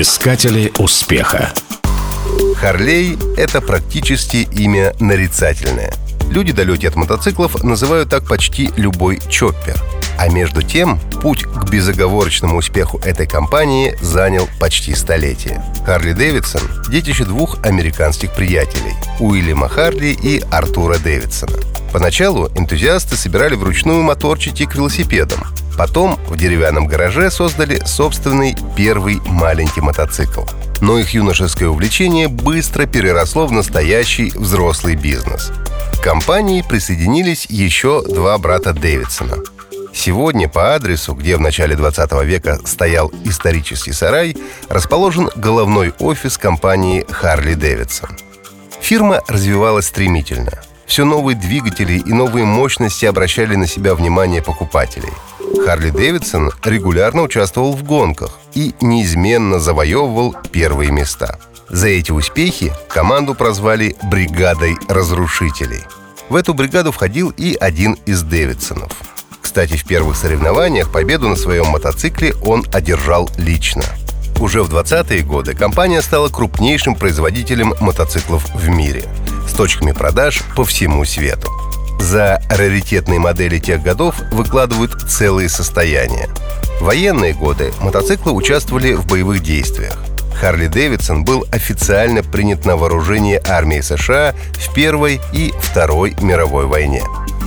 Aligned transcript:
Искатели 0.00 0.72
успеха. 0.78 1.52
Харлей– 2.60 3.18
это 3.36 3.60
практически 3.60 4.48
имя 4.52 4.94
нарицательное. 5.00 5.92
Люди, 6.30 6.52
далекие 6.52 6.90
от 6.90 6.94
мотоциклов, 6.94 7.64
называют 7.64 8.08
так 8.08 8.24
почти 8.24 8.70
любой 8.76 9.20
чоппер. 9.28 9.74
А 10.16 10.28
между 10.28 10.62
тем, 10.62 11.00
путь 11.20 11.42
к 11.42 11.68
безоговорочному 11.68 12.58
успеху 12.58 13.00
этой 13.00 13.26
компании 13.26 13.98
занял 14.00 14.48
почти 14.60 14.94
столетие. 14.94 15.60
Харли 15.84 16.12
Дэвидсон– 16.12 16.62
детище 16.88 17.24
двух 17.24 17.58
американских 17.64 18.32
приятелей– 18.34 18.94
Уильяма 19.18 19.68
Харли 19.68 20.16
и 20.22 20.44
Артура 20.52 20.98
Дэвидсона. 20.98 21.58
Поначалу 21.92 22.48
энтузиасты 22.54 23.16
собирали 23.16 23.54
вручную 23.54 24.02
моторчики 24.02 24.66
к 24.66 24.74
велосипедам, 24.74 25.40
Потом 25.78 26.18
в 26.26 26.36
деревянном 26.36 26.88
гараже 26.88 27.30
создали 27.30 27.80
собственный 27.86 28.56
первый 28.76 29.20
маленький 29.26 29.80
мотоцикл. 29.80 30.42
Но 30.80 30.98
их 30.98 31.14
юношеское 31.14 31.68
увлечение 31.68 32.26
быстро 32.26 32.86
переросло 32.86 33.46
в 33.46 33.52
настоящий 33.52 34.32
взрослый 34.34 34.96
бизнес. 34.96 35.52
К 35.96 36.02
компании 36.02 36.64
присоединились 36.68 37.46
еще 37.48 38.02
два 38.02 38.36
брата 38.38 38.72
Дэвидсона. 38.72 39.36
Сегодня 39.94 40.48
по 40.48 40.74
адресу, 40.74 41.14
где 41.14 41.36
в 41.36 41.40
начале 41.40 41.76
20 41.76 42.24
века 42.24 42.58
стоял 42.64 43.12
исторический 43.24 43.92
сарай, 43.92 44.36
расположен 44.68 45.30
головной 45.36 45.94
офис 46.00 46.38
компании 46.38 47.06
Харли 47.08 47.54
Дэвидсон. 47.54 48.10
Фирма 48.80 49.22
развивалась 49.28 49.86
стремительно. 49.86 50.60
Все 50.88 51.04
новые 51.04 51.36
двигатели 51.36 51.98
и 51.98 52.12
новые 52.12 52.44
мощности 52.44 53.04
обращали 53.04 53.54
на 53.54 53.68
себя 53.68 53.94
внимание 53.94 54.42
покупателей– 54.42 55.12
Харли 55.64 55.90
Дэвидсон 55.90 56.50
регулярно 56.64 57.22
участвовал 57.22 57.74
в 57.74 57.82
гонках 57.82 58.38
и 58.54 58.74
неизменно 58.80 59.58
завоевывал 59.58 60.34
первые 60.52 60.90
места. 60.90 61.38
За 61.68 61.88
эти 61.88 62.10
успехи 62.10 62.72
команду 62.88 63.34
прозвали 63.34 63.96
«бригадой 64.04 64.76
разрушителей». 64.88 65.82
В 66.28 66.36
эту 66.36 66.54
бригаду 66.54 66.92
входил 66.92 67.32
и 67.36 67.54
один 67.54 67.94
из 68.06 68.22
Дэвидсонов. 68.22 68.92
Кстати, 69.40 69.76
в 69.76 69.86
первых 69.86 70.16
соревнованиях 70.16 70.90
победу 70.90 71.28
на 71.28 71.36
своем 71.36 71.66
мотоцикле 71.66 72.34
он 72.44 72.64
одержал 72.72 73.28
лично. 73.36 73.84
Уже 74.40 74.62
в 74.62 74.72
20-е 74.72 75.22
годы 75.22 75.54
компания 75.54 76.02
стала 76.02 76.28
крупнейшим 76.28 76.94
производителем 76.94 77.74
мотоциклов 77.80 78.48
в 78.54 78.68
мире 78.68 79.04
точками 79.58 79.90
продаж 79.90 80.44
по 80.54 80.64
всему 80.64 81.04
свету. 81.04 81.50
За 81.98 82.40
раритетные 82.48 83.18
модели 83.18 83.58
тех 83.58 83.82
годов 83.82 84.14
выкладывают 84.30 84.92
целые 85.10 85.48
состояния. 85.48 86.28
В 86.80 86.84
военные 86.84 87.34
годы 87.34 87.72
мотоциклы 87.80 88.30
участвовали 88.30 88.92
в 88.92 89.04
боевых 89.06 89.42
действиях. 89.42 89.98
Харли 90.32 90.68
Дэвидсон 90.68 91.24
был 91.24 91.44
официально 91.50 92.22
принят 92.22 92.66
на 92.66 92.76
вооружение 92.76 93.42
армии 93.44 93.80
США 93.80 94.32
в 94.52 94.72
Первой 94.74 95.20
и 95.32 95.52
Второй 95.60 96.14
мировой 96.20 96.66
войне. 96.66 97.02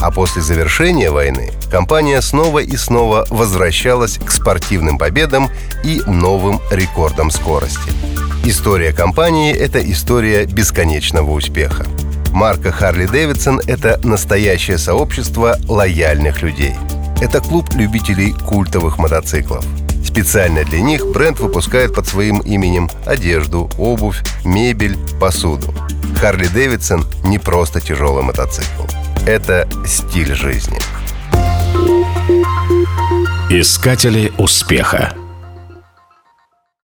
А 0.00 0.10
после 0.10 0.42
завершения 0.42 1.12
войны 1.12 1.52
компания 1.70 2.20
снова 2.20 2.58
и 2.58 2.76
снова 2.76 3.26
возвращалась 3.30 4.18
к 4.18 4.32
спортивным 4.32 4.98
победам 4.98 5.48
и 5.84 6.02
новым 6.08 6.60
рекордам 6.72 7.30
скорости. 7.30 8.11
История 8.44 8.92
компании– 8.92 9.54
это 9.56 9.78
история 9.78 10.46
бесконечного 10.46 11.30
успеха. 11.30 11.86
Марка 12.32 12.72
Харли 12.72 13.06
Дэвидсон– 13.06 13.60
это 13.68 14.00
настоящее 14.02 14.78
сообщество 14.78 15.56
лояльных 15.68 16.42
людей. 16.42 16.74
Это 17.20 17.40
клуб 17.40 17.72
любителей 17.74 18.32
культовых 18.32 18.98
мотоциклов. 18.98 19.64
Специально 20.04 20.64
для 20.64 20.80
них 20.80 21.06
бренд 21.06 21.38
выпускает 21.38 21.94
под 21.94 22.08
своим 22.08 22.40
именем 22.40 22.90
одежду, 23.06 23.70
обувь, 23.78 24.22
мебель, 24.44 24.98
посуду. 25.20 25.72
Харли 26.16 26.48
Дэвидсон 26.48 27.06
не 27.22 27.38
просто 27.38 27.80
тяжелый 27.80 28.24
мотоцикл. 28.24 28.82
Это 29.24 29.68
стиль 29.86 30.34
жизни. 30.34 30.78
Искатели 33.50 34.32
успеха. 34.36 35.14